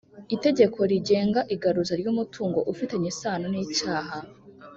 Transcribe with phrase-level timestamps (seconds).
[0.35, 4.17] Itegeko rigenga igaruza ry umutungo ufitanye isano n icyaha